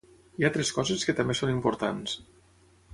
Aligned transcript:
Hi 0.39 0.45
ha 0.45 0.47
altres 0.49 0.71
coses 0.77 1.05
que 1.09 1.17
també 1.21 1.37
són 1.41 1.55
importants. 1.59 2.19